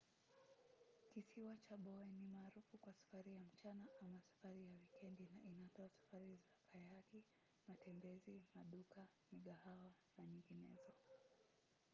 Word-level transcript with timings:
kisiwa 1.13 1.55
cha 1.65 1.77
bowen 1.77 2.09
ni 2.17 2.27
maarufu 2.27 2.77
kwa 2.77 2.93
safari 2.93 3.33
ya 3.33 3.39
mchana 3.41 3.85
ama 4.01 4.19
safari 4.19 4.61
ya 4.65 4.71
wikendi 4.71 5.23
na 5.23 5.49
inatoa 5.51 5.89
safari 5.89 6.35
za 6.73 6.81
kayaki 6.81 7.23
matembezi 7.67 8.41
maduka 8.55 9.07
migahawa 9.31 9.91
na 10.17 10.25
nyinginezo 10.25 10.93